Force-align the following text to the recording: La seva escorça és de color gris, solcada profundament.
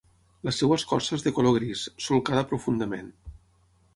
La 0.47 0.53
seva 0.59 0.77
escorça 0.79 1.13
és 1.17 1.25
de 1.25 1.33
color 1.41 1.53
gris, 1.59 1.85
solcada 2.07 2.45
profundament. 2.53 3.15